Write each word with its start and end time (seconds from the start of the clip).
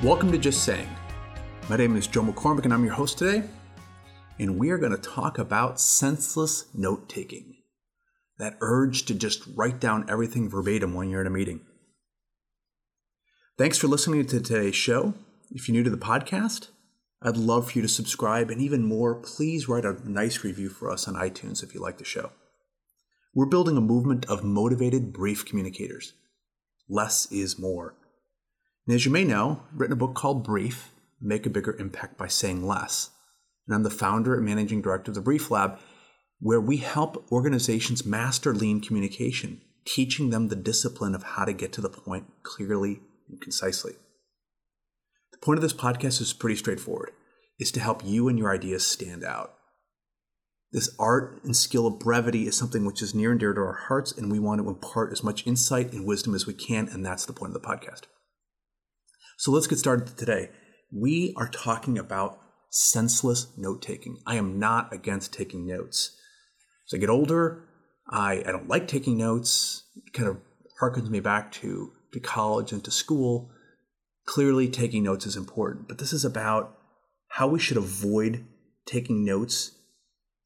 Welcome 0.00 0.30
to 0.30 0.38
Just 0.38 0.62
Saying. 0.62 0.88
My 1.68 1.76
name 1.76 1.96
is 1.96 2.06
Joe 2.06 2.22
McCormick 2.22 2.62
and 2.62 2.72
I'm 2.72 2.84
your 2.84 2.94
host 2.94 3.18
today. 3.18 3.42
And 4.38 4.56
we 4.56 4.70
are 4.70 4.78
going 4.78 4.92
to 4.92 4.96
talk 4.96 5.40
about 5.40 5.80
senseless 5.80 6.66
note 6.72 7.08
taking 7.08 7.56
that 8.38 8.56
urge 8.60 9.06
to 9.06 9.14
just 9.14 9.42
write 9.56 9.80
down 9.80 10.08
everything 10.08 10.48
verbatim 10.48 10.94
when 10.94 11.10
you're 11.10 11.22
in 11.22 11.26
a 11.26 11.30
meeting. 11.30 11.62
Thanks 13.58 13.76
for 13.76 13.88
listening 13.88 14.24
to 14.24 14.40
today's 14.40 14.76
show. 14.76 15.14
If 15.50 15.66
you're 15.66 15.72
new 15.72 15.82
to 15.82 15.90
the 15.90 15.96
podcast, 15.96 16.68
I'd 17.20 17.36
love 17.36 17.72
for 17.72 17.78
you 17.80 17.82
to 17.82 17.88
subscribe 17.88 18.52
and 18.52 18.60
even 18.60 18.84
more, 18.84 19.16
please 19.16 19.68
write 19.68 19.84
a 19.84 19.98
nice 20.08 20.44
review 20.44 20.68
for 20.68 20.92
us 20.92 21.08
on 21.08 21.14
iTunes 21.14 21.64
if 21.64 21.74
you 21.74 21.80
like 21.80 21.98
the 21.98 22.04
show. 22.04 22.30
We're 23.34 23.46
building 23.46 23.76
a 23.76 23.80
movement 23.80 24.26
of 24.26 24.44
motivated, 24.44 25.12
brief 25.12 25.44
communicators. 25.44 26.12
Less 26.88 27.26
is 27.32 27.58
more. 27.58 27.96
And 28.88 28.94
as 28.94 29.04
you 29.04 29.12
may 29.12 29.22
know, 29.22 29.60
I've 29.70 29.80
written 29.80 29.92
a 29.92 29.96
book 29.96 30.14
called 30.14 30.42
Brief 30.42 30.94
Make 31.20 31.44
a 31.44 31.50
Bigger 31.50 31.76
Impact 31.78 32.16
by 32.16 32.26
Saying 32.26 32.66
Less. 32.66 33.10
And 33.66 33.74
I'm 33.74 33.82
the 33.82 33.90
founder 33.90 34.34
and 34.34 34.46
managing 34.46 34.80
director 34.80 35.10
of 35.10 35.14
the 35.14 35.20
Brief 35.20 35.50
Lab, 35.50 35.78
where 36.40 36.60
we 36.60 36.78
help 36.78 37.30
organizations 37.30 38.06
master 38.06 38.54
lean 38.54 38.80
communication, 38.80 39.60
teaching 39.84 40.30
them 40.30 40.48
the 40.48 40.56
discipline 40.56 41.14
of 41.14 41.22
how 41.22 41.44
to 41.44 41.52
get 41.52 41.70
to 41.74 41.82
the 41.82 41.90
point 41.90 42.28
clearly 42.42 43.00
and 43.28 43.38
concisely. 43.42 43.92
The 45.32 45.38
point 45.38 45.58
of 45.58 45.62
this 45.62 45.74
podcast 45.74 46.22
is 46.22 46.32
pretty 46.32 46.56
straightforward. 46.56 47.10
It's 47.58 47.72
to 47.72 47.80
help 47.80 48.02
you 48.06 48.26
and 48.26 48.38
your 48.38 48.54
ideas 48.54 48.86
stand 48.86 49.22
out. 49.22 49.52
This 50.72 50.96
art 50.98 51.42
and 51.44 51.54
skill 51.54 51.86
of 51.86 51.98
brevity 51.98 52.46
is 52.46 52.56
something 52.56 52.86
which 52.86 53.02
is 53.02 53.14
near 53.14 53.32
and 53.32 53.40
dear 53.40 53.52
to 53.52 53.60
our 53.60 53.80
hearts, 53.88 54.12
and 54.12 54.32
we 54.32 54.38
want 54.38 54.62
to 54.62 54.68
impart 54.70 55.12
as 55.12 55.22
much 55.22 55.46
insight 55.46 55.92
and 55.92 56.06
wisdom 56.06 56.34
as 56.34 56.46
we 56.46 56.54
can, 56.54 56.88
and 56.88 57.04
that's 57.04 57.26
the 57.26 57.34
point 57.34 57.54
of 57.54 57.60
the 57.60 57.68
podcast. 57.68 58.04
So 59.38 59.52
let's 59.52 59.68
get 59.68 59.78
started 59.78 60.16
today. 60.16 60.50
We 60.90 61.32
are 61.36 61.46
talking 61.46 61.96
about 61.96 62.40
senseless 62.70 63.46
note 63.56 63.80
taking. 63.82 64.18
I 64.26 64.34
am 64.34 64.58
not 64.58 64.92
against 64.92 65.32
taking 65.32 65.64
notes. 65.64 66.16
As 66.88 66.96
I 66.96 66.98
get 66.98 67.08
older, 67.08 67.62
I, 68.10 68.42
I 68.44 68.50
don't 68.50 68.66
like 68.66 68.88
taking 68.88 69.16
notes. 69.16 69.84
It 69.94 70.12
kind 70.12 70.28
of 70.28 70.38
harkens 70.82 71.08
me 71.08 71.20
back 71.20 71.52
to, 71.52 71.92
to 72.14 72.18
college 72.18 72.72
and 72.72 72.82
to 72.82 72.90
school. 72.90 73.52
Clearly, 74.26 74.66
taking 74.68 75.04
notes 75.04 75.24
is 75.24 75.36
important, 75.36 75.86
but 75.86 75.98
this 75.98 76.12
is 76.12 76.24
about 76.24 76.76
how 77.28 77.46
we 77.46 77.60
should 77.60 77.76
avoid 77.76 78.44
taking 78.86 79.24
notes 79.24 79.70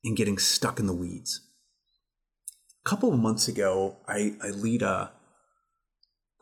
and 0.04 0.18
getting 0.18 0.36
stuck 0.36 0.78
in 0.78 0.86
the 0.86 0.92
weeds. 0.92 1.40
A 2.84 2.90
couple 2.90 3.10
of 3.10 3.18
months 3.18 3.48
ago, 3.48 3.96
I, 4.06 4.34
I 4.42 4.50
lead 4.50 4.82
a 4.82 4.88
uh, 4.88 5.08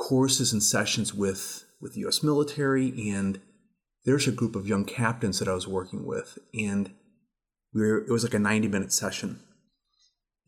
courses 0.00 0.52
and 0.52 0.60
sessions 0.60 1.14
with, 1.14 1.64
with 1.80 1.94
the 1.94 2.06
US 2.06 2.22
military, 2.22 3.10
and 3.10 3.40
there's 4.04 4.26
a 4.26 4.32
group 4.32 4.56
of 4.56 4.66
young 4.66 4.84
captains 4.84 5.38
that 5.38 5.48
I 5.48 5.54
was 5.54 5.68
working 5.68 6.06
with, 6.06 6.38
and 6.54 6.92
we 7.72 7.82
were, 7.82 7.98
it 7.98 8.10
was 8.10 8.24
like 8.24 8.34
a 8.34 8.38
90 8.38 8.68
minute 8.68 8.92
session 8.92 9.40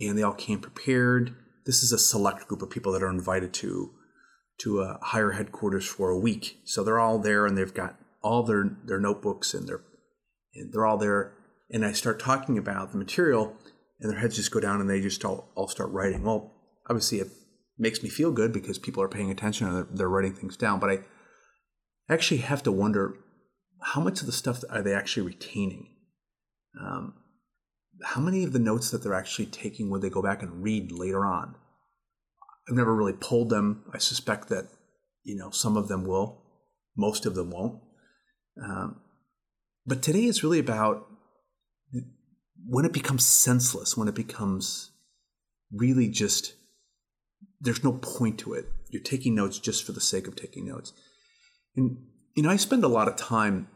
and 0.08 0.18
they 0.18 0.22
all 0.22 0.34
came 0.34 0.60
prepared. 0.60 1.34
This 1.64 1.82
is 1.82 1.92
a 1.92 1.98
select 1.98 2.48
group 2.48 2.62
of 2.62 2.70
people 2.70 2.92
that 2.92 3.02
are 3.02 3.10
invited 3.10 3.52
to 3.54 3.92
to 4.58 4.80
a 4.80 4.98
higher 5.02 5.32
headquarters 5.32 5.86
for 5.86 6.10
a 6.10 6.18
week. 6.18 6.60
So 6.64 6.84
they're 6.84 7.00
all 7.00 7.18
there 7.18 7.46
and 7.46 7.56
they've 7.56 7.72
got 7.72 7.96
all 8.22 8.42
their 8.42 8.76
their 8.84 9.00
notebooks 9.00 9.54
and 9.54 9.68
they're 9.68 9.82
and 10.54 10.72
they're 10.72 10.86
all 10.86 10.98
there. 10.98 11.34
And 11.70 11.84
I 11.84 11.92
start 11.92 12.20
talking 12.20 12.58
about 12.58 12.92
the 12.92 12.98
material, 12.98 13.56
and 13.98 14.12
their 14.12 14.18
heads 14.18 14.36
just 14.36 14.50
go 14.50 14.60
down 14.60 14.80
and 14.80 14.90
they 14.90 15.00
just 15.00 15.24
all, 15.24 15.50
all 15.54 15.68
start 15.68 15.90
writing. 15.90 16.22
Well, 16.22 16.52
obviously 16.90 17.20
it 17.20 17.28
makes 17.78 18.02
me 18.02 18.10
feel 18.10 18.30
good 18.30 18.52
because 18.52 18.78
people 18.78 19.02
are 19.02 19.08
paying 19.08 19.30
attention 19.30 19.66
and 19.66 19.76
they're, 19.76 19.88
they're 19.90 20.08
writing 20.08 20.34
things 20.34 20.56
down. 20.56 20.80
But 20.80 20.90
I 20.90 20.98
actually 22.12 22.38
have 22.38 22.62
to 22.64 22.72
wonder 22.72 23.16
how 23.80 24.00
much 24.00 24.20
of 24.20 24.26
the 24.26 24.32
stuff 24.32 24.62
are 24.70 24.82
they 24.82 24.94
actually 24.94 25.26
retaining. 25.26 25.88
Um, 26.80 27.14
how 28.04 28.20
many 28.20 28.44
of 28.44 28.52
the 28.52 28.58
notes 28.58 28.90
that 28.90 29.02
they're 29.02 29.14
actually 29.14 29.46
taking 29.46 29.90
would 29.90 30.02
they 30.02 30.10
go 30.10 30.22
back 30.22 30.42
and 30.42 30.62
read 30.62 30.92
later 30.92 31.24
on? 31.24 31.54
I've 32.68 32.76
never 32.76 32.94
really 32.94 33.12
polled 33.12 33.50
them. 33.50 33.84
I 33.92 33.98
suspect 33.98 34.48
that 34.48 34.68
you 35.24 35.36
know 35.36 35.50
some 35.50 35.76
of 35.76 35.88
them 35.88 36.04
will, 36.04 36.42
most 36.96 37.26
of 37.26 37.34
them 37.34 37.50
won't. 37.50 37.80
Um, 38.62 39.00
but 39.86 40.02
today 40.02 40.24
is 40.24 40.44
really 40.44 40.58
about 40.58 41.06
when 42.66 42.84
it 42.84 42.92
becomes 42.92 43.26
senseless, 43.26 43.96
when 43.96 44.08
it 44.08 44.14
becomes 44.14 44.90
really 45.72 46.08
just 46.08 46.54
there's 47.60 47.84
no 47.84 47.92
point 47.92 48.38
to 48.40 48.54
it. 48.54 48.66
You're 48.90 49.02
taking 49.02 49.34
notes 49.34 49.58
just 49.58 49.84
for 49.84 49.92
the 49.92 50.00
sake 50.00 50.26
of 50.26 50.36
taking 50.36 50.66
notes. 50.66 50.92
And 51.76 51.98
you 52.34 52.42
know, 52.42 52.50
I 52.50 52.56
spend 52.56 52.84
a 52.84 52.88
lot 52.88 53.08
of 53.08 53.16
time 53.16 53.68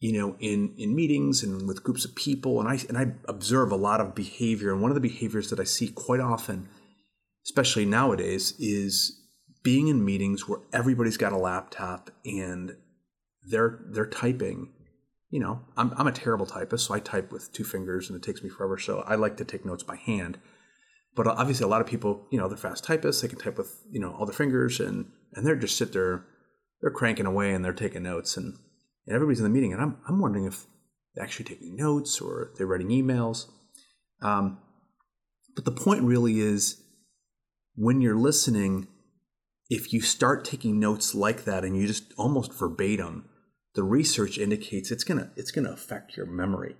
you 0.00 0.14
know, 0.14 0.34
in 0.40 0.74
in 0.78 0.96
meetings 0.96 1.42
and 1.42 1.68
with 1.68 1.84
groups 1.84 2.06
of 2.06 2.14
people, 2.14 2.58
and 2.58 2.68
I 2.68 2.78
and 2.88 2.96
I 2.96 3.12
observe 3.28 3.70
a 3.70 3.76
lot 3.76 4.00
of 4.00 4.14
behavior. 4.14 4.72
And 4.72 4.80
one 4.80 4.90
of 4.90 4.94
the 4.94 5.00
behaviors 5.00 5.50
that 5.50 5.60
I 5.60 5.64
see 5.64 5.88
quite 5.88 6.20
often, 6.20 6.68
especially 7.44 7.84
nowadays, 7.84 8.54
is 8.58 9.20
being 9.62 9.88
in 9.88 10.02
meetings 10.02 10.48
where 10.48 10.60
everybody's 10.72 11.18
got 11.18 11.32
a 11.32 11.38
laptop 11.38 12.10
and 12.24 12.76
they're 13.46 13.80
they're 13.90 14.06
typing. 14.06 14.72
You 15.28 15.40
know, 15.40 15.60
I'm 15.76 15.92
I'm 15.96 16.06
a 16.06 16.12
terrible 16.12 16.46
typist, 16.46 16.86
so 16.86 16.94
I 16.94 17.00
type 17.00 17.30
with 17.30 17.52
two 17.52 17.64
fingers, 17.64 18.08
and 18.08 18.16
it 18.16 18.22
takes 18.22 18.42
me 18.42 18.48
forever. 18.48 18.78
So 18.78 19.00
I 19.06 19.16
like 19.16 19.36
to 19.36 19.44
take 19.44 19.66
notes 19.66 19.82
by 19.82 19.96
hand. 19.96 20.38
But 21.14 21.26
obviously, 21.26 21.64
a 21.64 21.68
lot 21.68 21.82
of 21.82 21.86
people, 21.86 22.26
you 22.30 22.38
know, 22.38 22.48
they're 22.48 22.56
fast 22.56 22.84
typists. 22.84 23.20
They 23.20 23.28
can 23.28 23.38
type 23.38 23.58
with 23.58 23.82
you 23.92 24.00
know 24.00 24.12
all 24.12 24.24
their 24.24 24.32
fingers, 24.32 24.80
and 24.80 25.10
and 25.34 25.46
they're 25.46 25.56
just 25.56 25.76
sit 25.76 25.92
there, 25.92 26.24
they're 26.80 26.90
cranking 26.90 27.26
away, 27.26 27.52
and 27.52 27.64
they're 27.64 27.72
taking 27.72 28.02
notes 28.02 28.36
and 28.36 28.56
and 29.06 29.14
everybody's 29.14 29.40
in 29.40 29.44
the 29.44 29.50
meeting, 29.50 29.72
and 29.72 29.82
I'm 29.82 29.98
I'm 30.08 30.20
wondering 30.20 30.46
if 30.46 30.66
they're 31.14 31.24
actually 31.24 31.46
taking 31.46 31.76
notes 31.76 32.20
or 32.20 32.52
they're 32.56 32.66
writing 32.66 32.88
emails. 32.88 33.46
Um, 34.22 34.58
but 35.54 35.64
the 35.64 35.72
point 35.72 36.02
really 36.02 36.40
is 36.40 36.82
when 37.74 38.00
you're 38.00 38.16
listening, 38.16 38.86
if 39.68 39.92
you 39.92 40.00
start 40.00 40.44
taking 40.44 40.78
notes 40.78 41.14
like 41.14 41.44
that 41.44 41.64
and 41.64 41.76
you 41.76 41.86
just 41.86 42.12
almost 42.16 42.52
verbatim, 42.52 43.28
the 43.74 43.82
research 43.82 44.38
indicates 44.38 44.90
it's 44.90 45.04
gonna 45.04 45.30
it's 45.36 45.50
gonna 45.50 45.72
affect 45.72 46.16
your 46.16 46.26
memory. 46.26 46.76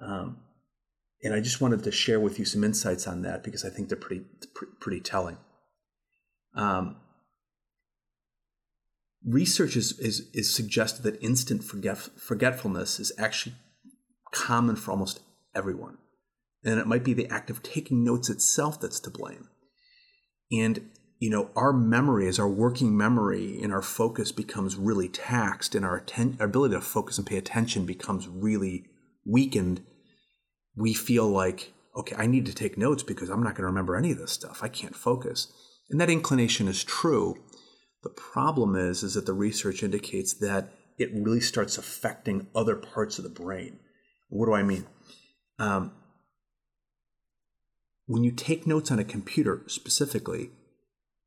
Um, 0.00 0.38
and 1.22 1.34
I 1.34 1.40
just 1.40 1.60
wanted 1.60 1.82
to 1.82 1.90
share 1.90 2.20
with 2.20 2.38
you 2.38 2.44
some 2.44 2.62
insights 2.62 3.08
on 3.08 3.22
that 3.22 3.42
because 3.42 3.64
I 3.64 3.70
think 3.70 3.88
they're 3.88 3.98
pretty 3.98 4.24
pretty 4.80 5.00
telling. 5.00 5.38
Um, 6.54 6.96
research 9.28 9.76
is, 9.76 9.98
is, 9.98 10.28
is 10.32 10.54
suggested 10.54 11.02
that 11.02 11.22
instant 11.22 11.62
forget, 11.62 11.98
forgetfulness 11.98 12.98
is 12.98 13.12
actually 13.18 13.54
common 14.32 14.76
for 14.76 14.90
almost 14.90 15.20
everyone. 15.54 15.98
And 16.64 16.80
it 16.80 16.86
might 16.86 17.04
be 17.04 17.14
the 17.14 17.28
act 17.28 17.50
of 17.50 17.62
taking 17.62 18.04
notes 18.04 18.28
itself 18.28 18.80
that's 18.80 19.00
to 19.00 19.10
blame. 19.10 19.48
And, 20.50 20.90
you 21.18 21.30
know, 21.30 21.50
our 21.54 21.72
memory, 21.72 22.26
as 22.28 22.38
our 22.38 22.48
working 22.48 22.96
memory 22.96 23.60
and 23.62 23.72
our 23.72 23.82
focus 23.82 24.32
becomes 24.32 24.76
really 24.76 25.08
taxed 25.08 25.74
and 25.74 25.84
our, 25.84 25.98
atten- 25.98 26.36
our 26.40 26.46
ability 26.46 26.74
to 26.74 26.80
focus 26.80 27.18
and 27.18 27.26
pay 27.26 27.36
attention 27.36 27.84
becomes 27.86 28.28
really 28.28 28.86
weakened, 29.24 29.82
we 30.76 30.94
feel 30.94 31.28
like, 31.28 31.72
okay, 31.96 32.16
I 32.16 32.26
need 32.26 32.46
to 32.46 32.54
take 32.54 32.78
notes 32.78 33.02
because 33.02 33.28
I'm 33.28 33.42
not 33.42 33.54
going 33.54 33.62
to 33.62 33.68
remember 33.68 33.96
any 33.96 34.12
of 34.12 34.18
this 34.18 34.32
stuff. 34.32 34.62
I 34.62 34.68
can't 34.68 34.96
focus. 34.96 35.52
And 35.90 36.00
that 36.00 36.10
inclination 36.10 36.68
is 36.68 36.84
true 36.84 37.36
the 38.08 38.22
problem 38.22 38.74
is, 38.74 39.02
is 39.02 39.14
that 39.14 39.26
the 39.26 39.34
research 39.34 39.82
indicates 39.82 40.32
that 40.34 40.72
it 40.96 41.10
really 41.12 41.40
starts 41.40 41.76
affecting 41.76 42.46
other 42.54 42.74
parts 42.74 43.18
of 43.18 43.24
the 43.24 43.30
brain. 43.30 43.78
What 44.30 44.46
do 44.46 44.54
I 44.54 44.62
mean? 44.62 44.86
Um, 45.58 45.92
when 48.06 48.24
you 48.24 48.32
take 48.32 48.66
notes 48.66 48.90
on 48.90 48.98
a 48.98 49.04
computer 49.04 49.62
specifically, 49.66 50.50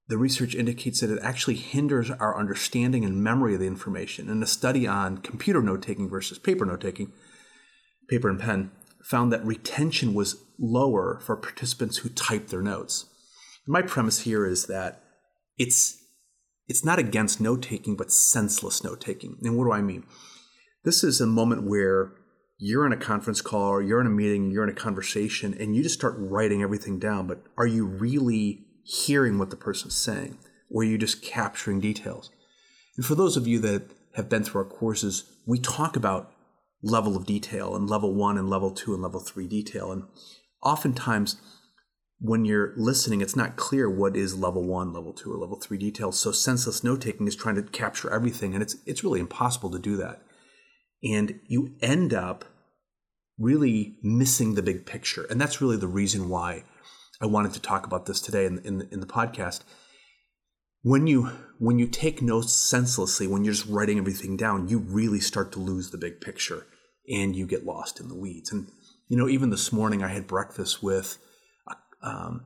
the 0.08 0.18
research 0.18 0.56
indicates 0.56 1.02
that 1.02 1.12
it 1.12 1.20
actually 1.22 1.56
hinders 1.56 2.10
our 2.10 2.38
understanding 2.38 3.06
and 3.06 3.24
memory 3.24 3.54
of 3.54 3.60
the 3.60 3.68
information. 3.68 4.30
And 4.30 4.42
a 4.42 4.48
study 4.48 4.88
on 4.88 5.20
computer 5.20 5.62
note 5.62 5.84
taking 5.84 6.10
versus 6.10 6.40
paper 6.40 6.66
note 6.66 6.82
taking, 6.82 7.14
paper 8.10 8.28
and 8.28 8.40
pen, 8.40 8.72
found 9.04 9.32
that 9.32 9.46
retention 9.46 10.16
was 10.16 10.44
lower 10.58 11.20
for 11.24 11.36
participants 11.36 11.98
who 11.98 12.10
typed 12.10 12.50
their 12.50 12.64
notes. 12.64 13.06
my 13.68 13.84
premise 13.84 14.22
here 14.22 14.46
is 14.46 14.66
that 14.66 15.04
it's 15.58 16.01
it's 16.68 16.86
not 16.86 17.00
against 17.00 17.42
note 17.42 17.62
taking, 17.64 17.96
but 17.96 18.12
senseless 18.12 18.84
note 18.84 19.02
taking. 19.02 19.38
And 19.42 19.58
what 19.58 19.66
do 19.66 19.72
I 19.72 19.82
mean? 19.82 20.06
This 20.84 21.04
is 21.04 21.22
a 21.22 21.28
moment 21.28 21.68
where 21.68 22.14
you're 22.58 22.86
in 22.86 22.94
a 22.94 22.98
conference 22.98 23.42
call 23.42 23.70
or 23.70 23.82
you're 23.82 24.02
in 24.02 24.08
a 24.08 24.12
meeting, 24.12 24.52
you're 24.52 24.64
in 24.64 24.70
a 24.70 24.74
conversation, 24.74 25.56
and 25.60 25.76
you 25.76 25.84
just 25.84 25.96
start 25.96 26.16
writing 26.18 26.62
everything 26.62 27.00
down. 27.00 27.28
But 27.28 27.44
are 27.58 27.68
you 27.68 27.86
really 27.86 28.66
hearing 28.84 29.38
what 29.38 29.50
the 29.50 29.56
person's 29.56 29.96
saying? 29.96 30.38
Or 30.70 30.82
are 30.82 30.86
you 30.86 30.98
just 30.98 31.22
capturing 31.22 31.80
details? 31.80 32.30
And 32.96 33.06
for 33.06 33.16
those 33.16 33.36
of 33.36 33.48
you 33.48 33.60
that 33.60 33.84
have 34.16 34.30
been 34.30 34.44
through 34.44 34.62
our 34.62 34.70
courses, 34.70 35.24
we 35.46 35.60
talk 35.60 35.96
about 35.96 36.32
level 36.84 37.16
of 37.16 37.26
detail 37.26 37.76
and 37.76 37.90
level 37.90 38.14
one 38.14 38.38
and 38.38 38.50
level 38.50 38.72
two 38.72 38.94
and 38.94 39.02
level 39.02 39.20
three 39.20 39.48
detail. 39.48 39.92
And 39.92 40.04
oftentimes, 40.64 41.42
when 42.24 42.46
you're 42.46 42.74
listening, 42.78 43.20
it's 43.20 43.36
not 43.36 43.56
clear 43.56 43.90
what 43.90 44.16
is 44.16 44.38
level 44.38 44.64
one, 44.64 44.94
level 44.94 45.12
two, 45.12 45.34
or 45.34 45.38
level 45.38 45.60
three 45.60 45.80
details. 45.80 46.20
So 46.20 46.32
senseless 46.32 46.84
note 46.84 47.02
taking 47.02 47.28
is 47.28 47.36
trying 47.36 47.56
to 47.56 47.64
capture 47.64 48.14
everything, 48.14 48.54
and 48.54 48.62
it's 48.62 48.76
it's 48.86 49.04
really 49.04 49.20
impossible 49.20 49.72
to 49.72 49.80
do 49.80 49.98
that. 49.98 50.22
And 51.04 51.40
you 51.48 51.74
end 51.82 52.14
up 52.14 52.46
really 53.40 53.98
missing 54.04 54.54
the 54.54 54.62
big 54.62 54.86
picture, 54.86 55.26
and 55.32 55.42
that's 55.42 55.62
really 55.62 55.78
the 55.78 55.88
reason 55.88 56.30
why 56.30 56.64
I 57.20 57.26
wanted 57.26 57.54
to 57.54 57.60
talk 57.60 57.88
about 57.88 58.06
this 58.06 58.22
today 58.22 58.46
in 58.46 58.60
in, 58.60 58.88
in 58.92 59.00
the 59.00 59.08
podcast. 59.08 59.62
When 60.84 61.08
you 61.08 61.32
when 61.58 61.80
you 61.80 61.88
take 61.88 62.22
notes 62.22 62.54
senselessly, 62.54 63.26
when 63.26 63.44
you're 63.44 63.56
just 63.56 63.68
writing 63.68 63.98
everything 63.98 64.38
down, 64.38 64.68
you 64.68 64.78
really 64.78 65.20
start 65.20 65.52
to 65.54 65.60
lose 65.60 65.90
the 65.90 65.98
big 65.98 66.22
picture, 66.22 66.68
and 67.10 67.36
you 67.36 67.48
get 67.48 67.66
lost 67.66 68.00
in 68.00 68.10
the 68.10 68.16
weeds. 68.16 68.52
And 68.52 68.68
you 69.08 69.18
know, 69.18 69.28
even 69.28 69.50
this 69.50 69.74
morning, 69.74 70.04
I 70.04 70.10
had 70.10 70.28
breakfast 70.28 70.84
with 70.84 71.18
um, 72.04 72.46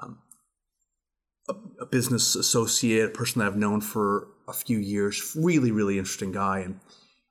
um, 0.00 0.18
a, 1.48 1.54
a, 1.82 1.86
business 1.86 2.34
associate, 2.34 3.06
a 3.06 3.10
person 3.10 3.38
that 3.38 3.46
I've 3.46 3.56
known 3.56 3.80
for 3.80 4.28
a 4.48 4.52
few 4.52 4.78
years, 4.78 5.36
really, 5.36 5.70
really 5.70 5.98
interesting 5.98 6.32
guy, 6.32 6.60
and 6.60 6.80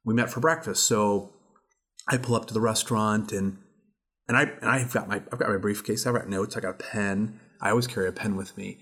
we 0.03 0.13
met 0.13 0.29
for 0.29 0.39
breakfast. 0.39 0.83
So 0.83 1.33
I 2.07 2.17
pull 2.17 2.35
up 2.35 2.45
to 2.47 2.53
the 2.53 2.61
restaurant 2.61 3.31
and 3.31 3.57
and 4.27 4.37
I 4.37 4.43
and 4.43 4.69
I've 4.69 4.93
got 4.93 5.07
my 5.07 5.17
I've 5.31 5.39
got 5.39 5.49
my 5.49 5.57
briefcase. 5.57 6.05
I've 6.05 6.15
got 6.15 6.29
notes. 6.29 6.57
I 6.57 6.59
got 6.59 6.71
a 6.71 6.83
pen. 6.83 7.39
I 7.61 7.69
always 7.69 7.87
carry 7.87 8.07
a 8.07 8.11
pen 8.11 8.35
with 8.35 8.55
me. 8.57 8.79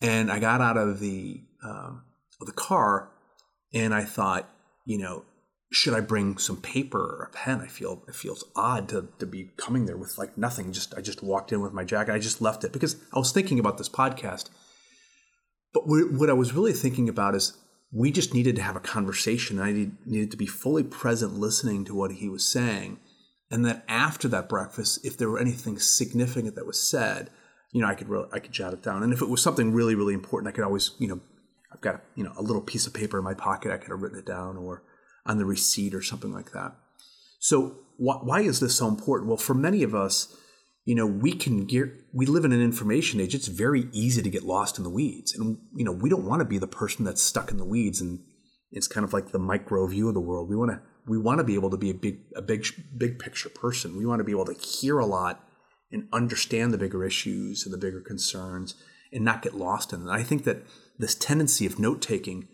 And 0.00 0.30
I 0.30 0.38
got 0.38 0.60
out 0.60 0.76
of 0.76 1.00
the 1.00 1.42
um, 1.62 2.04
of 2.40 2.46
the 2.46 2.52
car, 2.52 3.10
and 3.74 3.94
I 3.94 4.04
thought, 4.04 4.48
you 4.86 4.98
know, 4.98 5.24
should 5.70 5.94
I 5.94 6.00
bring 6.00 6.38
some 6.38 6.56
paper 6.56 6.98
or 6.98 7.24
a 7.30 7.36
pen? 7.36 7.60
I 7.60 7.66
feel 7.66 8.02
it 8.08 8.14
feels 8.14 8.44
odd 8.56 8.88
to, 8.88 9.08
to 9.18 9.26
be 9.26 9.50
coming 9.56 9.86
there 9.86 9.96
with 9.96 10.16
like 10.16 10.38
nothing. 10.38 10.72
Just 10.72 10.94
I 10.96 11.00
just 11.00 11.22
walked 11.22 11.52
in 11.52 11.60
with 11.60 11.72
my 11.72 11.84
jacket. 11.84 12.14
I 12.14 12.18
just 12.18 12.40
left 12.40 12.64
it 12.64 12.72
because 12.72 12.96
I 13.12 13.18
was 13.18 13.32
thinking 13.32 13.58
about 13.58 13.76
this 13.76 13.88
podcast. 13.88 14.48
But 15.74 15.82
what 15.86 16.30
I 16.30 16.34
was 16.34 16.54
really 16.54 16.72
thinking 16.72 17.08
about 17.08 17.34
is 17.34 17.56
we 17.92 18.10
just 18.10 18.32
needed 18.32 18.56
to 18.56 18.62
have 18.62 18.76
a 18.76 18.80
conversation. 18.80 19.60
I 19.60 19.90
needed 20.06 20.30
to 20.30 20.36
be 20.36 20.46
fully 20.46 20.82
present 20.82 21.34
listening 21.34 21.84
to 21.84 21.94
what 21.94 22.12
he 22.12 22.28
was 22.28 22.50
saying. 22.50 22.98
And 23.50 23.64
then 23.64 23.82
after 23.88 24.28
that 24.28 24.48
breakfast, 24.48 25.04
if 25.04 25.16
there 25.16 25.28
were 25.28 25.38
anything 25.38 25.78
significant 25.78 26.54
that 26.54 26.66
was 26.66 26.80
said, 26.80 27.30
you 27.72 27.82
know, 27.82 27.88
I 27.88 27.94
could 27.94 28.08
really, 28.08 28.28
I 28.32 28.38
could 28.38 28.52
jot 28.52 28.72
it 28.72 28.82
down. 28.82 29.02
And 29.02 29.12
if 29.12 29.22
it 29.22 29.28
was 29.28 29.42
something 29.42 29.72
really, 29.72 29.94
really 29.94 30.14
important, 30.14 30.48
I 30.48 30.52
could 30.52 30.64
always, 30.64 30.92
you 30.98 31.08
know, 31.08 31.20
I've 31.72 31.80
got, 31.80 32.02
you 32.14 32.24
know, 32.24 32.32
a 32.36 32.42
little 32.42 32.62
piece 32.62 32.86
of 32.86 32.94
paper 32.94 33.18
in 33.18 33.24
my 33.24 33.34
pocket. 33.34 33.72
I 33.72 33.76
could 33.76 33.90
have 33.90 34.00
written 34.00 34.18
it 34.18 34.26
down 34.26 34.56
or 34.56 34.82
on 35.28 35.38
the 35.38 35.44
receipt 35.44 35.94
or 35.94 36.02
something 36.02 36.32
like 36.32 36.52
that. 36.52 36.74
So 37.38 37.76
wh- 37.98 38.24
why 38.24 38.40
is 38.40 38.58
this 38.58 38.76
so 38.76 38.88
important? 38.88 39.28
Well, 39.28 39.36
for 39.36 39.54
many 39.54 39.82
of 39.84 39.94
us, 39.94 40.34
you 40.84 40.94
know, 40.94 41.06
we 41.06 41.32
can 41.32 41.66
get, 41.66 41.90
we 42.14 42.24
live 42.24 42.46
in 42.46 42.52
an 42.52 42.62
information 42.62 43.20
age. 43.20 43.34
It's 43.34 43.48
very 43.48 43.88
easy 43.92 44.22
to 44.22 44.30
get 44.30 44.42
lost 44.42 44.78
in 44.78 44.84
the 44.84 44.90
weeds. 44.90 45.34
And, 45.34 45.58
you 45.76 45.84
know, 45.84 45.92
we 45.92 46.08
don't 46.08 46.24
want 46.24 46.40
to 46.40 46.46
be 46.46 46.58
the 46.58 46.66
person 46.66 47.04
that's 47.04 47.22
stuck 47.22 47.50
in 47.50 47.58
the 47.58 47.64
weeds 47.64 48.00
and 48.00 48.20
it's 48.72 48.88
kind 48.88 49.04
of 49.04 49.12
like 49.12 49.30
the 49.30 49.38
micro 49.38 49.86
view 49.86 50.08
of 50.08 50.14
the 50.14 50.20
world. 50.20 50.48
We 50.48 50.56
want 50.56 50.70
to, 50.70 50.80
we 51.06 51.18
want 51.18 51.38
to 51.38 51.44
be 51.44 51.54
able 51.54 51.70
to 51.70 51.76
be 51.76 51.90
a 51.90 51.94
big, 51.94 52.20
a 52.34 52.42
big, 52.42 52.66
big 52.96 53.18
picture 53.18 53.50
person. 53.50 53.96
We 53.96 54.06
want 54.06 54.20
to 54.20 54.24
be 54.24 54.32
able 54.32 54.46
to 54.46 54.54
hear 54.54 54.98
a 54.98 55.06
lot 55.06 55.44
and 55.92 56.08
understand 56.12 56.72
the 56.72 56.78
bigger 56.78 57.04
issues 57.04 57.64
and 57.64 57.72
the 57.72 57.78
bigger 57.78 58.00
concerns 58.00 58.74
and 59.12 59.24
not 59.24 59.42
get 59.42 59.54
lost 59.54 59.92
in 59.92 60.00
them. 60.00 60.10
I 60.10 60.22
think 60.22 60.44
that 60.44 60.64
this 60.98 61.14
tendency 61.14 61.64
of 61.66 61.78
note 61.78 62.02
taking 62.02 62.48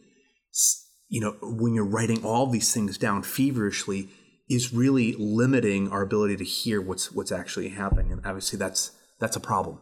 you 1.09 1.21
know, 1.21 1.37
when 1.43 1.75
you're 1.75 1.85
writing 1.85 2.25
all 2.25 2.47
these 2.47 2.73
things 2.73 2.99
down 2.99 3.23
feverishly, 3.23 4.09
is 4.49 4.75
really 4.75 5.15
limiting 5.19 5.91
our 5.91 6.03
ability 6.03 6.37
to 6.37 6.45
hear 6.45 6.81
what's 6.81 7.12
what's 7.12 7.33
actually 7.33 7.71
happening, 7.71 8.12
and 8.12 8.25
obviously 8.27 8.59
that's 8.59 8.93
that's 9.21 9.37
a 9.37 9.41
problem. 9.41 9.79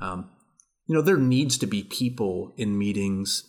Um, 0.00 0.30
you 0.86 0.94
know, 0.94 1.02
there 1.02 1.16
needs 1.16 1.58
to 1.58 1.66
be 1.66 1.82
people 1.82 2.54
in 2.56 2.78
meetings. 2.78 3.44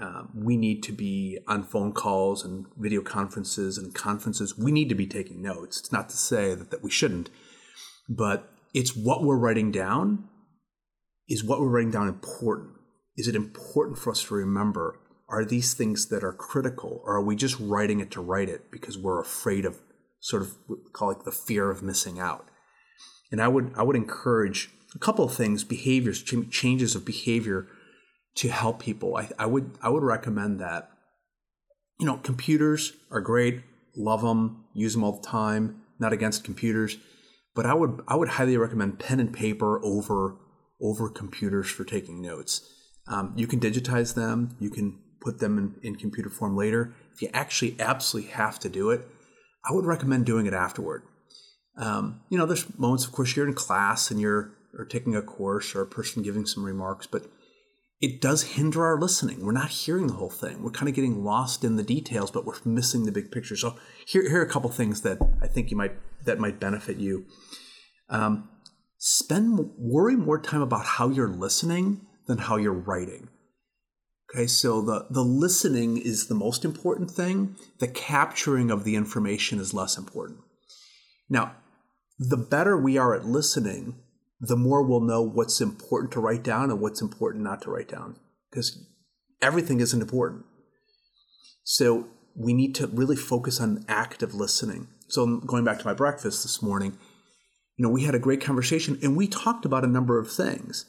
Um, 0.00 0.30
we 0.34 0.56
need 0.56 0.82
to 0.84 0.92
be 0.92 1.38
on 1.46 1.62
phone 1.62 1.92
calls 1.92 2.44
and 2.44 2.66
video 2.76 3.00
conferences 3.00 3.78
and 3.78 3.94
conferences. 3.94 4.58
We 4.58 4.72
need 4.72 4.88
to 4.88 4.94
be 4.96 5.06
taking 5.06 5.40
notes. 5.40 5.78
It's 5.78 5.92
not 5.92 6.08
to 6.08 6.16
say 6.16 6.54
that, 6.54 6.72
that 6.72 6.82
we 6.82 6.90
shouldn't, 6.90 7.30
but 8.08 8.50
it's 8.72 8.96
what 8.96 9.22
we're 9.22 9.38
writing 9.38 9.70
down. 9.70 10.28
Is 11.28 11.44
what 11.44 11.60
we're 11.60 11.68
writing 11.68 11.92
down 11.92 12.08
important? 12.08 12.72
Is 13.16 13.28
it 13.28 13.36
important 13.36 13.98
for 13.98 14.10
us 14.10 14.24
to 14.24 14.34
remember? 14.34 14.98
Are 15.28 15.44
these 15.44 15.74
things 15.74 16.08
that 16.08 16.22
are 16.22 16.32
critical 16.32 17.00
or 17.04 17.16
are 17.16 17.22
we 17.22 17.36
just 17.36 17.58
writing 17.58 18.00
it 18.00 18.10
to 18.12 18.20
write 18.20 18.48
it 18.48 18.70
because 18.70 18.98
we're 18.98 19.20
afraid 19.20 19.64
of 19.64 19.80
sort 20.20 20.42
of 20.42 20.56
call 20.92 21.10
it 21.10 21.24
the 21.24 21.32
fear 21.32 21.70
of 21.70 21.82
missing 21.82 22.18
out? 22.18 22.48
And 23.30 23.42
i 23.42 23.48
would 23.48 23.72
i 23.76 23.82
would 23.82 23.96
encourage 23.96 24.70
a 24.94 24.98
couple 24.98 25.24
of 25.24 25.34
things 25.34 25.64
behaviors 25.64 26.22
changes 26.22 26.94
of 26.94 27.04
behavior 27.04 27.66
to 28.36 28.48
help 28.48 28.80
people. 28.80 29.16
I, 29.16 29.28
I 29.38 29.46
would 29.46 29.72
i 29.82 29.88
would 29.88 30.02
recommend 30.02 30.60
that 30.60 30.90
you 31.98 32.06
know 32.06 32.18
computers 32.18 32.92
are 33.10 33.20
great 33.20 33.62
love 33.96 34.22
them 34.22 34.64
use 34.74 34.94
them 34.94 35.04
all 35.04 35.12
the 35.12 35.26
time 35.26 35.82
not 36.00 36.12
against 36.12 36.44
computers 36.44 36.96
but 37.54 37.64
i 37.66 37.74
would 37.74 38.00
i 38.08 38.16
would 38.16 38.30
highly 38.30 38.56
recommend 38.56 38.98
pen 38.98 39.20
and 39.20 39.32
paper 39.32 39.82
over 39.84 40.36
over 40.80 41.08
computers 41.08 41.70
for 41.70 41.84
taking 41.84 42.20
notes. 42.20 42.68
Um, 43.06 43.32
you 43.36 43.46
can 43.46 43.60
digitize 43.60 44.14
them 44.14 44.56
you 44.58 44.70
can 44.70 44.98
put 45.24 45.40
them 45.40 45.58
in, 45.58 45.88
in 45.88 45.96
computer 45.96 46.30
form 46.30 46.56
later. 46.56 46.94
If 47.12 47.22
you 47.22 47.30
actually 47.32 47.76
absolutely 47.80 48.32
have 48.32 48.58
to 48.60 48.68
do 48.68 48.90
it, 48.90 49.06
I 49.68 49.72
would 49.72 49.86
recommend 49.86 50.26
doing 50.26 50.46
it 50.46 50.52
afterward. 50.52 51.02
Um, 51.76 52.20
you 52.28 52.38
know, 52.38 52.46
there's 52.46 52.78
moments, 52.78 53.04
of 53.04 53.12
course, 53.12 53.34
you're 53.34 53.48
in 53.48 53.54
class 53.54 54.10
and 54.10 54.20
you're 54.20 54.52
or 54.78 54.84
taking 54.84 55.14
a 55.14 55.22
course 55.22 55.74
or 55.74 55.82
a 55.82 55.86
person 55.86 56.22
giving 56.22 56.46
some 56.46 56.64
remarks, 56.64 57.06
but 57.06 57.26
it 58.00 58.20
does 58.20 58.42
hinder 58.42 58.84
our 58.84 59.00
listening. 59.00 59.44
We're 59.44 59.52
not 59.52 59.70
hearing 59.70 60.08
the 60.08 60.14
whole 60.14 60.30
thing. 60.30 60.62
We're 60.62 60.70
kind 60.70 60.88
of 60.88 60.94
getting 60.94 61.24
lost 61.24 61.64
in 61.64 61.76
the 61.76 61.82
details, 61.82 62.30
but 62.30 62.44
we're 62.44 62.58
missing 62.64 63.04
the 63.04 63.12
big 63.12 63.30
picture. 63.30 63.56
So 63.56 63.76
here, 64.06 64.28
here 64.28 64.40
are 64.40 64.44
a 64.44 64.50
couple 64.50 64.70
things 64.70 65.02
that 65.02 65.18
I 65.40 65.46
think 65.46 65.70
you 65.70 65.76
might 65.76 65.92
that 66.24 66.38
might 66.38 66.58
benefit 66.58 66.96
you. 66.96 67.26
Um, 68.08 68.48
spend 68.98 69.70
worry 69.78 70.16
more 70.16 70.40
time 70.40 70.62
about 70.62 70.86
how 70.86 71.08
you're 71.08 71.28
listening 71.28 72.06
than 72.26 72.38
how 72.38 72.56
you're 72.56 72.72
writing. 72.72 73.28
Okay, 74.34 74.48
so 74.48 74.82
the, 74.82 75.06
the 75.10 75.22
listening 75.22 75.96
is 75.96 76.26
the 76.26 76.34
most 76.34 76.64
important 76.64 77.08
thing. 77.08 77.54
The 77.78 77.86
capturing 77.86 78.70
of 78.72 78.82
the 78.82 78.96
information 78.96 79.60
is 79.60 79.72
less 79.72 79.96
important. 79.96 80.40
Now, 81.28 81.54
the 82.18 82.36
better 82.36 82.76
we 82.76 82.98
are 82.98 83.14
at 83.14 83.24
listening, 83.24 83.94
the 84.40 84.56
more 84.56 84.82
we'll 84.82 85.00
know 85.00 85.22
what's 85.22 85.60
important 85.60 86.12
to 86.12 86.20
write 86.20 86.42
down 86.42 86.72
and 86.72 86.80
what's 86.80 87.00
important 87.00 87.44
not 87.44 87.62
to 87.62 87.70
write 87.70 87.88
down. 87.88 88.16
Because 88.50 88.84
everything 89.40 89.78
isn't 89.78 90.02
important. 90.02 90.44
So 91.62 92.08
we 92.34 92.52
need 92.52 92.74
to 92.76 92.88
really 92.88 93.16
focus 93.16 93.60
on 93.60 93.84
active 93.86 94.34
listening. 94.34 94.88
So 95.08 95.38
going 95.38 95.64
back 95.64 95.78
to 95.78 95.86
my 95.86 95.94
breakfast 95.94 96.42
this 96.42 96.60
morning, 96.60 96.98
you 97.76 97.84
know, 97.84 97.88
we 97.88 98.02
had 98.02 98.16
a 98.16 98.20
great 98.20 98.40
conversation 98.40 98.98
and 99.00 99.16
we 99.16 99.28
talked 99.28 99.64
about 99.64 99.84
a 99.84 99.88
number 99.88 100.18
of 100.18 100.32
things. 100.32 100.86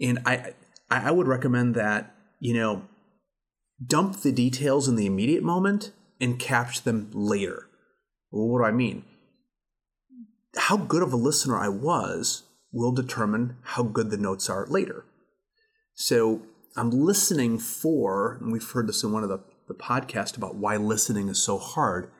And 0.00 0.20
I 0.24 0.54
I 0.90 1.10
would 1.10 1.26
recommend 1.26 1.74
that 1.74 2.13
you 2.44 2.52
know, 2.52 2.82
dump 3.82 4.20
the 4.20 4.30
details 4.30 4.86
in 4.86 4.96
the 4.96 5.06
immediate 5.06 5.42
moment 5.42 5.92
and 6.20 6.38
capture 6.38 6.82
them 6.82 7.08
later. 7.14 7.70
Well, 8.30 8.48
what 8.48 8.58
do 8.58 8.66
I 8.66 8.70
mean? 8.70 9.06
How 10.54 10.76
good 10.76 11.02
of 11.02 11.14
a 11.14 11.16
listener 11.16 11.56
I 11.56 11.68
was 11.68 12.42
will 12.70 12.92
determine 12.92 13.56
how 13.62 13.82
good 13.82 14.10
the 14.10 14.18
notes 14.18 14.50
are 14.50 14.66
later. 14.66 15.06
So 15.94 16.42
I'm 16.76 16.90
listening 16.90 17.58
for, 17.58 18.36
and 18.42 18.52
we've 18.52 18.70
heard 18.70 18.88
this 18.88 19.02
in 19.02 19.10
one 19.10 19.22
of 19.22 19.30
the, 19.30 19.40
the 19.66 19.74
podcasts 19.74 20.36
about 20.36 20.56
why 20.56 20.76
listening 20.76 21.28
is 21.28 21.42
so 21.42 21.56
hard, 21.56 22.10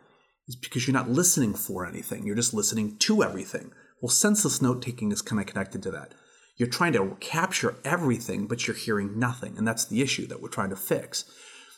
is 0.49 0.57
because 0.57 0.87
you're 0.87 0.95
not 0.95 1.11
listening 1.11 1.53
for 1.53 1.85
anything. 1.85 2.25
You're 2.25 2.35
just 2.35 2.55
listening 2.55 2.97
to 3.01 3.23
everything. 3.23 3.73
Well, 4.01 4.09
senseless 4.09 4.63
note 4.63 4.81
taking 4.81 5.13
is 5.13 5.21
kind 5.21 5.39
of 5.39 5.47
connected 5.47 5.83
to 5.83 5.91
that. 5.91 6.15
You're 6.57 6.69
trying 6.69 6.93
to 6.93 7.17
capture 7.21 7.77
everything, 7.85 8.47
but 8.47 8.67
you're 8.67 8.77
hearing 8.77 9.19
nothing. 9.19 9.59
And 9.59 9.67
that's 9.67 9.85
the 9.85 10.03
issue 10.03 10.27
that 10.29 10.41
we're 10.41 10.49
trying 10.49 10.71
to 10.71 10.77
fix. 10.77 11.25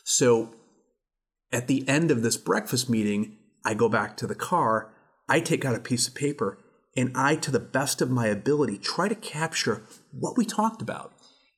So 0.03 0.55
at 1.51 1.67
the 1.67 1.87
end 1.87 2.11
of 2.11 2.21
this 2.21 2.37
breakfast 2.37 2.89
meeting, 2.89 3.37
I 3.65 3.73
go 3.73 3.89
back 3.89 4.17
to 4.17 4.27
the 4.27 4.35
car, 4.35 4.93
I 5.27 5.39
take 5.39 5.65
out 5.65 5.75
a 5.75 5.79
piece 5.79 6.07
of 6.07 6.15
paper, 6.15 6.59
and 6.95 7.11
I, 7.15 7.35
to 7.35 7.51
the 7.51 7.59
best 7.59 8.01
of 8.01 8.09
my 8.09 8.27
ability, 8.27 8.77
try 8.77 9.07
to 9.07 9.15
capture 9.15 9.83
what 10.11 10.37
we 10.37 10.45
talked 10.45 10.81
about. 10.81 11.13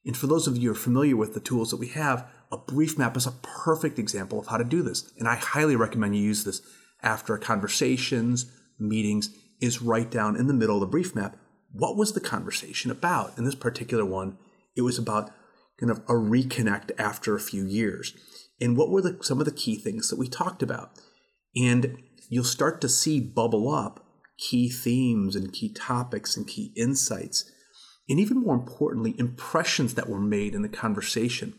And 0.05 0.15
for 0.15 0.27
those 0.27 0.47
of 0.47 0.57
you 0.57 0.69
who 0.69 0.75
are 0.75 0.79
familiar 0.79 1.15
with 1.15 1.33
the 1.33 1.39
tools 1.39 1.71
that 1.71 1.79
we 1.79 1.89
have, 1.89 2.25
a 2.51 2.57
brief 2.57 2.97
map 2.97 3.15
is 3.15 3.27
a 3.27 3.31
perfect 3.31 3.99
example 3.99 4.39
of 4.39 4.47
how 4.47 4.57
to 4.57 4.63
do 4.63 4.81
this. 4.81 5.11
And 5.17 5.27
I 5.27 5.35
highly 5.35 5.75
recommend 5.75 6.15
you 6.15 6.23
use 6.23 6.43
this 6.43 6.61
after 7.01 7.37
conversations, 7.37 8.51
meetings, 8.79 9.29
is 9.61 9.81
write 9.81 10.09
down 10.09 10.35
in 10.35 10.47
the 10.47 10.53
middle 10.53 10.75
of 10.75 10.81
the 10.81 10.87
brief 10.87 11.15
map 11.15 11.37
what 11.71 11.95
was 11.95 12.13
the 12.13 12.19
conversation 12.19 12.91
about? 12.91 13.37
In 13.37 13.45
this 13.45 13.55
particular 13.55 14.05
one, 14.05 14.37
it 14.75 14.81
was 14.81 14.97
about 14.97 15.31
kind 15.79 15.91
of 15.91 15.99
a 15.99 16.13
reconnect 16.13 16.91
after 16.97 17.35
a 17.35 17.39
few 17.39 17.65
years. 17.65 18.13
And 18.59 18.75
what 18.75 18.89
were 18.89 19.01
the, 19.01 19.17
some 19.21 19.39
of 19.39 19.45
the 19.45 19.51
key 19.51 19.75
things 19.75 20.09
that 20.09 20.19
we 20.19 20.27
talked 20.27 20.61
about? 20.61 20.91
And 21.55 21.97
you'll 22.29 22.43
start 22.43 22.81
to 22.81 22.89
see 22.89 23.19
bubble 23.19 23.73
up 23.73 24.05
key 24.37 24.69
themes 24.69 25.35
and 25.35 25.53
key 25.53 25.73
topics 25.73 26.37
and 26.37 26.47
key 26.47 26.73
insights 26.75 27.49
and 28.09 28.19
even 28.19 28.41
more 28.41 28.55
importantly, 28.55 29.13
impressions 29.19 29.93
that 29.93 30.09
were 30.09 30.19
made 30.19 30.55
in 30.55 30.63
the 30.63 30.69
conversation. 30.69 31.53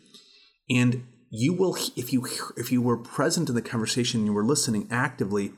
And 0.68 1.06
you 1.30 1.52
will, 1.52 1.76
if 1.94 2.12
you 2.12 2.26
if 2.56 2.72
you 2.72 2.82
were 2.82 2.96
present 2.96 3.48
in 3.48 3.54
the 3.54 3.62
conversation 3.62 4.20
and 4.20 4.26
you 4.26 4.32
were 4.32 4.44
listening 4.44 4.88
actively, 4.90 5.52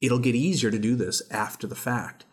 it'll 0.00 0.20
get 0.20 0.36
easier 0.36 0.70
to 0.70 0.78
do 0.78 0.94
this 0.94 1.22
after 1.30 1.66
the 1.66 1.74
fact. 1.74 2.24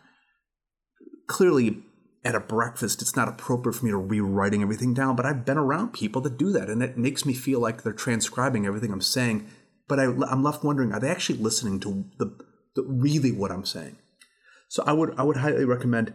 Clearly, 1.26 1.82
at 2.24 2.34
a 2.34 2.40
breakfast, 2.40 3.02
it's 3.02 3.16
not 3.16 3.28
appropriate 3.28 3.74
for 3.74 3.84
me 3.84 3.92
to 3.92 4.02
be 4.02 4.20
writing 4.20 4.62
everything 4.62 4.94
down, 4.94 5.16
but 5.16 5.26
I've 5.26 5.44
been 5.44 5.58
around 5.58 5.92
people 5.92 6.20
that 6.22 6.38
do 6.38 6.50
that, 6.52 6.68
and 6.68 6.82
it 6.82 6.98
makes 6.98 7.24
me 7.24 7.34
feel 7.34 7.60
like 7.60 7.82
they're 7.82 7.92
transcribing 7.92 8.66
everything 8.66 8.92
I'm 8.92 9.00
saying. 9.00 9.46
But 9.88 10.00
I, 10.00 10.04
am 10.04 10.42
left 10.42 10.64
wondering, 10.64 10.92
are 10.92 11.00
they 11.00 11.10
actually 11.10 11.38
listening 11.38 11.78
to 11.80 12.04
the, 12.18 12.36
the 12.74 12.82
really 12.82 13.30
what 13.30 13.52
I'm 13.52 13.64
saying? 13.64 13.96
So 14.68 14.82
I 14.86 14.92
would 14.92 15.14
I 15.18 15.22
would 15.22 15.36
highly 15.36 15.64
recommend 15.64 16.12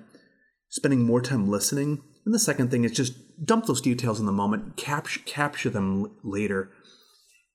spending 0.70 1.04
more 1.04 1.22
time 1.22 1.50
listening. 1.50 2.04
And 2.26 2.34
the 2.34 2.40
second 2.40 2.70
thing 2.70 2.84
is 2.84 2.92
just 2.92 3.46
dump 3.46 3.66
those 3.66 3.82
details 3.82 4.20
in 4.20 4.26
the 4.26 4.32
moment, 4.32 4.78
capture 4.78 5.22
capture 5.26 5.70
them 5.70 6.12
later. 6.24 6.72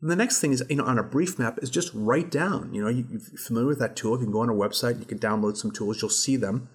And 0.01 0.11
the 0.11 0.17
next 0.17 0.41
thing 0.41 0.53
is, 0.53 0.63
you 0.69 0.77
know, 0.77 0.85
on 0.85 0.99
a 0.99 1.03
brief 1.03 1.39
map 1.39 1.59
is 1.63 1.71
just 1.71 1.91
write 1.95 2.31
down. 2.31 2.73
You 2.75 2.83
know, 2.83 2.89
you, 2.89 3.05
are 3.17 3.39
familiar 3.39 3.69
with 3.69 3.79
that 3.79 3.97
tool. 3.97 4.19
You 4.19 4.25
can 4.25 4.33
go 4.33 4.41
on 4.41 4.51
our 4.51 4.57
website, 4.57 4.99
you 4.99 5.07
can 5.07 5.19
download 5.19 5.57
some 5.57 5.71
tools, 5.71 6.01
you'll 6.03 6.11
see 6.11 6.37
them. 6.37 6.69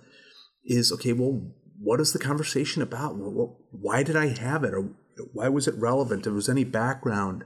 Is 0.63 0.91
okay. 0.91 1.13
Well, 1.13 1.53
what 1.79 1.99
is 1.99 2.13
the 2.13 2.19
conversation 2.19 2.81
about? 2.81 3.17
Well, 3.17 3.57
why 3.71 4.03
did 4.03 4.15
I 4.15 4.27
have 4.27 4.63
it, 4.63 4.73
or 4.73 4.91
why 5.33 5.49
was 5.49 5.67
it 5.67 5.75
relevant? 5.75 6.21
If 6.21 6.23
there 6.25 6.33
was 6.33 6.49
any 6.49 6.63
background, 6.63 7.45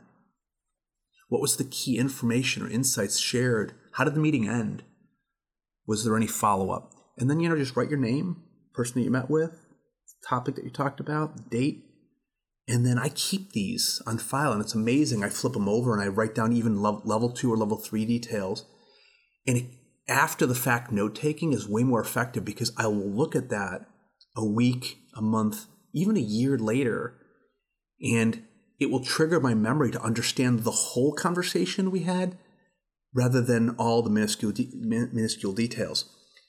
what 1.29 1.41
was 1.41 1.57
the 1.57 1.63
key 1.63 1.97
information 1.97 2.63
or 2.63 2.69
insights 2.69 3.17
shared? 3.17 3.73
How 3.93 4.03
did 4.03 4.15
the 4.15 4.19
meeting 4.19 4.47
end? 4.47 4.83
Was 5.87 6.03
there 6.03 6.17
any 6.17 6.27
follow 6.27 6.71
up? 6.71 6.91
And 7.17 7.29
then 7.29 7.39
you 7.39 7.47
know, 7.47 7.55
just 7.55 7.75
write 7.75 7.89
your 7.89 7.99
name, 7.99 8.43
person 8.73 8.95
that 8.95 9.05
you 9.05 9.11
met 9.11 9.29
with, 9.29 9.65
topic 10.27 10.55
that 10.55 10.65
you 10.65 10.69
talked 10.69 10.99
about, 10.99 11.49
date. 11.49 11.83
And 12.67 12.85
then 12.85 12.97
I 12.97 13.09
keep 13.09 13.51
these 13.51 14.01
on 14.07 14.17
file, 14.17 14.51
and 14.51 14.61
it's 14.61 14.73
amazing. 14.73 15.23
I 15.23 15.29
flip 15.29 15.53
them 15.53 15.69
over 15.69 15.93
and 15.93 16.01
I 16.01 16.07
write 16.07 16.33
down 16.33 16.51
even 16.51 16.81
level 16.81 17.31
two 17.31 17.53
or 17.53 17.57
level 17.57 17.77
three 17.77 18.05
details. 18.05 18.65
And 19.47 19.57
it, 19.57 19.65
after 20.07 20.45
the 20.45 20.55
fact 20.55 20.91
note 20.91 21.15
taking 21.15 21.53
is 21.53 21.67
way 21.67 21.83
more 21.83 22.01
effective 22.01 22.45
because 22.45 22.71
I 22.77 22.87
will 22.87 23.09
look 23.09 23.35
at 23.35 23.49
that 23.49 23.85
a 24.35 24.45
week, 24.45 24.99
a 25.15 25.21
month, 25.21 25.65
even 25.93 26.17
a 26.17 26.21
year 26.21 26.57
later, 26.57 27.17
and 28.01 28.43
it 28.79 28.91
will 28.91 29.03
trigger 29.03 29.39
my 29.39 29.53
memory 29.53 29.91
to 29.91 30.01
understand 30.01 30.59
the 30.59 30.71
whole 30.71 31.13
conversation 31.13 31.91
we 31.91 32.01
had 32.01 32.37
rather 33.13 33.41
than 33.41 33.69
all 33.77 34.01
the 34.01 34.09
minuscule, 34.09 34.51
de- 34.51 34.69
minuscule 34.73 35.53
details 35.53 36.05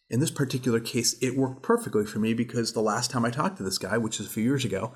in 0.08 0.20
this 0.20 0.30
particular 0.30 0.80
case, 0.80 1.16
it 1.20 1.36
worked 1.36 1.62
perfectly 1.62 2.06
for 2.06 2.18
me 2.18 2.34
because 2.34 2.72
the 2.72 2.80
last 2.80 3.10
time 3.10 3.25
I 3.25 3.30
talked 3.30 3.56
to 3.58 3.62
this 3.62 3.78
guy, 3.78 3.98
which 3.98 4.20
is 4.20 4.26
a 4.26 4.30
few 4.30 4.44
years 4.44 4.64
ago, 4.64 4.92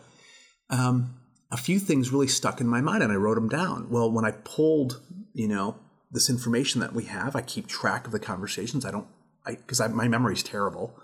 um, 0.68 1.16
a 1.50 1.56
few 1.56 1.80
things 1.80 2.12
really 2.12 2.28
stuck 2.28 2.60
in 2.60 2.68
my 2.68 2.80
mind 2.80 3.02
and 3.02 3.12
I 3.12 3.16
wrote 3.16 3.34
them 3.34 3.48
down. 3.48 3.90
Well, 3.90 4.10
when 4.10 4.24
I 4.24 4.30
pulled, 4.30 5.00
you 5.32 5.48
know, 5.48 5.76
this 6.10 6.28
information 6.28 6.80
that 6.80 6.92
we 6.92 7.04
have, 7.04 7.36
I 7.36 7.42
keep 7.42 7.66
track 7.66 8.06
of 8.06 8.12
the 8.12 8.18
conversations. 8.18 8.84
I 8.84 8.90
don't, 8.90 9.06
I 9.46 9.52
because 9.52 9.80
my 9.90 10.08
memory's 10.08 10.42
terrible. 10.42 10.94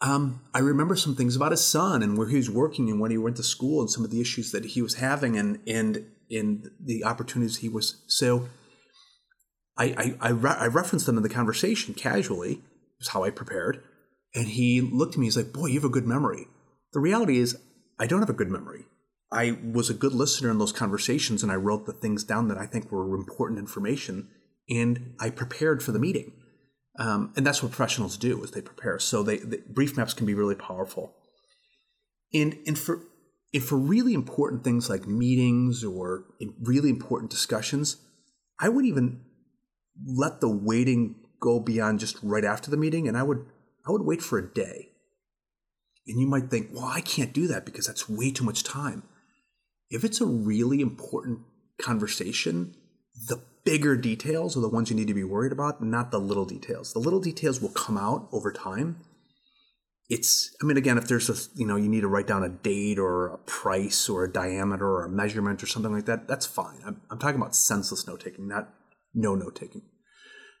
Um, 0.00 0.42
I 0.54 0.60
remember 0.60 0.94
some 0.94 1.16
things 1.16 1.34
about 1.34 1.50
his 1.50 1.64
son 1.64 2.02
and 2.02 2.16
where 2.16 2.28
he 2.28 2.36
was 2.36 2.50
working 2.50 2.88
and 2.88 3.00
when 3.00 3.10
he 3.10 3.18
went 3.18 3.36
to 3.36 3.42
school 3.42 3.80
and 3.80 3.90
some 3.90 4.04
of 4.04 4.10
the 4.10 4.20
issues 4.20 4.52
that 4.52 4.64
he 4.64 4.82
was 4.82 4.94
having 4.94 5.36
and 5.36 5.58
and 5.66 6.04
in 6.30 6.70
the 6.80 7.04
opportunities 7.04 7.58
he 7.58 7.68
was. 7.68 8.02
So 8.06 8.48
I 9.76 9.84
I, 9.84 10.14
I, 10.20 10.30
re- 10.30 10.56
I 10.58 10.66
referenced 10.66 11.06
them 11.06 11.16
in 11.16 11.22
the 11.22 11.28
conversation 11.28 11.94
casually, 11.94 12.62
was 12.98 13.08
how 13.08 13.24
I 13.24 13.30
prepared. 13.30 13.82
And 14.34 14.48
he 14.48 14.80
looked 14.80 15.14
at 15.14 15.18
me, 15.18 15.26
he's 15.26 15.36
like, 15.36 15.52
Boy, 15.52 15.66
you 15.66 15.74
have 15.74 15.84
a 15.84 15.88
good 15.88 16.06
memory. 16.06 16.46
The 16.92 17.00
reality 17.00 17.38
is, 17.38 17.56
I 17.98 18.06
don't 18.06 18.20
have 18.20 18.30
a 18.30 18.34
good 18.34 18.50
memory. 18.50 18.86
I 19.30 19.58
was 19.62 19.90
a 19.90 19.94
good 19.94 20.12
listener 20.12 20.50
in 20.50 20.58
those 20.58 20.72
conversations 20.72 21.42
and 21.42 21.52
I 21.52 21.56
wrote 21.56 21.86
the 21.86 21.92
things 21.92 22.24
down 22.24 22.48
that 22.48 22.58
I 22.58 22.66
think 22.66 22.90
were 22.90 23.14
important 23.14 23.58
information 23.58 24.28
and 24.68 25.14
I 25.20 25.30
prepared 25.30 25.82
for 25.82 25.92
the 25.92 25.98
meeting. 25.98 26.32
Um, 26.98 27.32
and 27.36 27.46
that's 27.46 27.62
what 27.62 27.72
professionals 27.72 28.16
do 28.16 28.42
is 28.42 28.50
they 28.50 28.62
prepare. 28.62 28.98
So 28.98 29.22
they, 29.22 29.38
the 29.38 29.62
brief 29.68 29.96
maps 29.96 30.14
can 30.14 30.26
be 30.26 30.34
really 30.34 30.54
powerful. 30.54 31.14
And, 32.34 32.58
and 32.66 32.78
for 32.78 33.02
and 33.54 33.62
for 33.62 33.78
really 33.78 34.14
important 34.14 34.62
things 34.62 34.90
like 34.90 35.06
meetings 35.06 35.82
or 35.82 36.24
really 36.60 36.90
important 36.90 37.30
discussions, 37.30 37.96
I 38.60 38.68
would 38.68 38.84
even 38.84 39.22
let 40.06 40.40
the 40.40 40.48
waiting 40.48 41.16
go 41.40 41.60
beyond 41.60 42.00
just 42.00 42.18
right 42.22 42.44
after 42.44 42.70
the 42.70 42.76
meeting, 42.76 43.08
and 43.08 43.16
I 43.16 43.22
would 43.22 43.46
I 43.86 43.92
would 43.92 44.02
wait 44.02 44.20
for 44.22 44.38
a 44.38 44.52
day. 44.52 44.90
And 46.06 46.20
you 46.20 46.26
might 46.26 46.50
think, 46.50 46.70
well, 46.72 46.84
I 46.84 47.00
can't 47.00 47.32
do 47.32 47.48
that 47.48 47.64
because 47.64 47.86
that's 47.86 48.08
way 48.08 48.30
too 48.30 48.44
much 48.44 48.64
time. 48.64 49.02
If 49.90 50.04
it's 50.04 50.20
a 50.20 50.26
really 50.26 50.80
important 50.80 51.40
conversation, 51.80 52.74
the 53.28 53.40
bigger 53.64 53.96
details 53.96 54.56
are 54.56 54.60
the 54.60 54.68
ones 54.68 54.90
you 54.90 54.96
need 54.96 55.08
to 55.08 55.14
be 55.14 55.24
worried 55.24 55.52
about, 55.52 55.82
not 55.82 56.10
the 56.10 56.18
little 56.18 56.44
details. 56.44 56.92
The 56.92 56.98
little 56.98 57.20
details 57.20 57.60
will 57.60 57.70
come 57.70 57.98
out 57.98 58.28
over 58.32 58.52
time. 58.52 59.00
It's, 60.08 60.56
I 60.62 60.64
mean, 60.64 60.78
again, 60.78 60.96
if 60.96 61.06
there's 61.06 61.28
a, 61.28 61.36
you 61.54 61.66
know, 61.66 61.76
you 61.76 61.88
need 61.88 62.00
to 62.00 62.08
write 62.08 62.26
down 62.26 62.42
a 62.42 62.48
date 62.48 62.98
or 62.98 63.26
a 63.26 63.38
price 63.38 64.08
or 64.08 64.24
a 64.24 64.32
diameter 64.32 64.86
or 64.86 65.04
a 65.04 65.10
measurement 65.10 65.62
or 65.62 65.66
something 65.66 65.92
like 65.92 66.06
that, 66.06 66.26
that's 66.26 66.46
fine. 66.46 66.78
I'm, 66.86 67.02
I'm 67.10 67.18
talking 67.18 67.40
about 67.40 67.54
senseless 67.54 68.06
note 68.06 68.22
taking, 68.22 68.48
not 68.48 68.72
no 69.14 69.34
note 69.34 69.56
taking. 69.56 69.82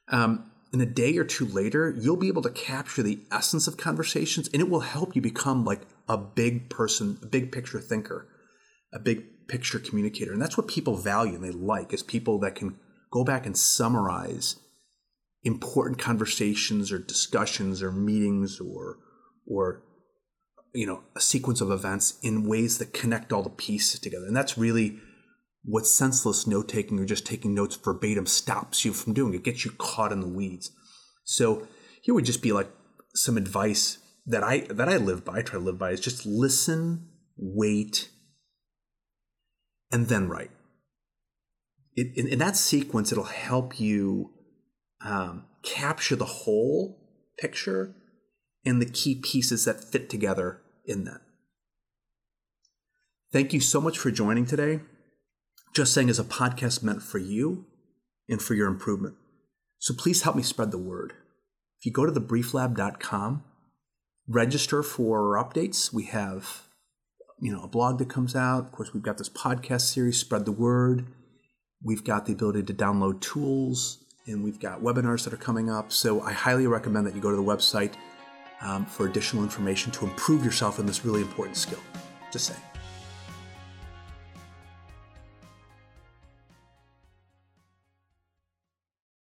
Um, 0.08 0.50
in 0.72 0.82
a 0.82 0.86
day 0.86 1.16
or 1.16 1.24
two 1.24 1.46
later, 1.46 1.94
you'll 1.98 2.16
be 2.16 2.28
able 2.28 2.42
to 2.42 2.50
capture 2.50 3.02
the 3.02 3.20
essence 3.32 3.66
of 3.66 3.78
conversations 3.78 4.50
and 4.52 4.60
it 4.60 4.68
will 4.68 4.80
help 4.80 5.16
you 5.16 5.22
become 5.22 5.64
like 5.64 5.80
a 6.08 6.18
big 6.18 6.68
person, 6.68 7.18
a 7.22 7.26
big 7.26 7.50
picture 7.50 7.80
thinker, 7.80 8.28
a 8.92 8.98
big 8.98 9.48
picture 9.48 9.78
communicator. 9.78 10.32
And 10.32 10.40
that's 10.40 10.56
what 10.56 10.68
people 10.68 10.96
value 10.96 11.34
and 11.34 11.44
they 11.44 11.50
like 11.50 11.92
is 11.92 12.02
people 12.02 12.38
that 12.40 12.54
can 12.54 12.76
go 13.10 13.24
back 13.24 13.46
and 13.46 13.56
summarize 13.56 14.56
important 15.42 15.98
conversations 15.98 16.92
or 16.92 16.98
discussions 16.98 17.82
or 17.82 17.92
meetings 17.92 18.60
or 18.60 18.98
or 19.46 19.82
you 20.74 20.86
know 20.86 21.02
a 21.16 21.20
sequence 21.20 21.60
of 21.60 21.70
events 21.70 22.18
in 22.22 22.46
ways 22.46 22.78
that 22.78 22.92
connect 22.92 23.32
all 23.32 23.42
the 23.42 23.50
pieces 23.50 24.00
together. 24.00 24.26
And 24.26 24.36
that's 24.36 24.58
really 24.58 24.98
what 25.64 25.86
senseless 25.86 26.46
note 26.46 26.68
taking 26.68 26.98
or 26.98 27.04
just 27.04 27.26
taking 27.26 27.54
notes 27.54 27.76
verbatim 27.76 28.26
stops 28.26 28.84
you 28.84 28.92
from 28.92 29.12
doing. 29.12 29.34
It 29.34 29.44
gets 29.44 29.64
you 29.64 29.72
caught 29.72 30.12
in 30.12 30.20
the 30.20 30.28
weeds. 30.28 30.70
So 31.24 31.66
here 32.02 32.14
would 32.14 32.24
just 32.24 32.42
be 32.42 32.52
like 32.52 32.70
some 33.14 33.36
advice 33.36 33.98
that 34.26 34.44
I 34.44 34.60
that 34.70 34.88
I 34.88 34.96
live 34.96 35.24
by, 35.24 35.38
I 35.38 35.42
try 35.42 35.58
to 35.58 35.64
live 35.64 35.78
by 35.78 35.90
is 35.90 36.00
just 36.00 36.26
listen, 36.26 37.08
wait, 37.36 38.10
and 39.90 40.08
then 40.08 40.28
write. 40.28 40.50
It, 41.94 42.16
in, 42.16 42.28
in, 42.28 42.38
that 42.38 42.56
sequence, 42.56 43.10
it'll 43.10 43.24
help 43.24 43.80
you 43.80 44.30
um, 45.04 45.44
capture 45.62 46.16
the 46.16 46.24
whole 46.24 46.98
picture 47.38 47.94
and 48.64 48.80
the 48.80 48.86
key 48.86 49.14
pieces 49.14 49.64
that 49.64 49.82
fit 49.82 50.08
together 50.08 50.60
in 50.84 51.04
that. 51.04 51.20
Thank 53.32 53.52
you 53.52 53.60
so 53.60 53.80
much 53.80 53.98
for 53.98 54.10
joining 54.10 54.46
today. 54.46 54.80
Just 55.74 55.92
Saying 55.92 56.08
is 56.08 56.18
a 56.18 56.24
podcast 56.24 56.82
meant 56.82 57.02
for 57.02 57.18
you 57.18 57.66
and 58.28 58.40
for 58.40 58.54
your 58.54 58.68
improvement. 58.68 59.16
So 59.78 59.94
please 59.94 60.22
help 60.22 60.36
me 60.36 60.42
spread 60.42 60.70
the 60.70 60.78
word. 60.78 61.12
If 61.78 61.86
you 61.86 61.92
go 61.92 62.06
to 62.06 62.12
thebrieflab.com, 62.12 63.44
register 64.26 64.82
for 64.82 65.36
updates. 65.36 65.92
We 65.92 66.04
have, 66.04 66.67
you 67.40 67.52
know, 67.52 67.62
a 67.62 67.68
blog 67.68 67.98
that 67.98 68.08
comes 68.08 68.34
out. 68.34 68.64
Of 68.64 68.72
course, 68.72 68.92
we've 68.92 69.02
got 69.02 69.18
this 69.18 69.28
podcast 69.28 69.82
series, 69.82 70.18
Spread 70.18 70.44
the 70.44 70.52
Word. 70.52 71.06
We've 71.82 72.04
got 72.04 72.26
the 72.26 72.32
ability 72.32 72.64
to 72.64 72.74
download 72.74 73.20
tools, 73.20 74.04
and 74.26 74.42
we've 74.42 74.58
got 74.58 74.80
webinars 74.80 75.24
that 75.24 75.32
are 75.32 75.38
coming 75.38 75.70
up. 75.70 75.92
So 75.92 76.20
I 76.22 76.32
highly 76.32 76.66
recommend 76.66 77.06
that 77.06 77.14
you 77.14 77.20
go 77.20 77.30
to 77.30 77.36
the 77.36 77.42
website 77.42 77.94
um, 78.60 78.84
for 78.84 79.06
additional 79.06 79.44
information 79.44 79.92
to 79.92 80.04
improve 80.06 80.44
yourself 80.44 80.78
in 80.78 80.86
this 80.86 81.04
really 81.04 81.22
important 81.22 81.56
skill. 81.56 81.80
Just 82.32 82.46
saying. 82.46 82.67